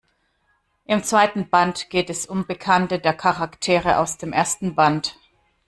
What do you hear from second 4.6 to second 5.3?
Band.